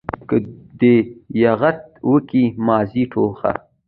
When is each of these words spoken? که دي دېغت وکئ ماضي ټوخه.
که 0.27 0.37
دي 0.79 0.93
دېغت 1.37 1.79
وکئ 2.09 2.45
ماضي 2.65 3.03
ټوخه. 3.11 3.51